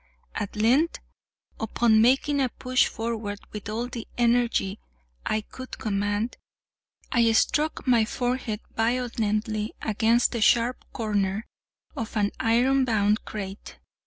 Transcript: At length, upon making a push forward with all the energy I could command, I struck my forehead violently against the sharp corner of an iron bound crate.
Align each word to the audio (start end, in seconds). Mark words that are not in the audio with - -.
At 0.33 0.55
length, 0.55 0.97
upon 1.59 2.01
making 2.01 2.41
a 2.41 2.49
push 2.49 2.87
forward 2.87 3.37
with 3.51 3.69
all 3.69 3.87
the 3.87 4.07
energy 4.17 4.79
I 5.27 5.41
could 5.41 5.77
command, 5.77 6.37
I 7.11 7.31
struck 7.33 7.85
my 7.85 8.05
forehead 8.05 8.61
violently 8.75 9.73
against 9.79 10.31
the 10.31 10.41
sharp 10.41 10.85
corner 10.91 11.45
of 11.95 12.17
an 12.17 12.31
iron 12.39 12.83
bound 12.83 13.25
crate. 13.25 13.77